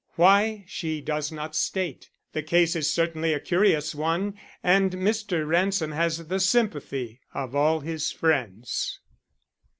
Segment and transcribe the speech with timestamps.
[0.15, 2.09] Why, she does not state.
[2.33, 5.47] The case is certainly a curious one and Mr.
[5.47, 8.99] Ransom has the sympathy of all his friends.